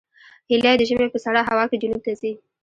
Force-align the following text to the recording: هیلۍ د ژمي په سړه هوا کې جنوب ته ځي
هیلۍ 0.49 0.75
د 0.77 0.81
ژمي 0.89 1.07
په 1.11 1.19
سړه 1.25 1.39
هوا 1.49 1.63
کې 1.69 1.79
جنوب 1.81 2.01
ته 2.05 2.11
ځي 2.21 2.31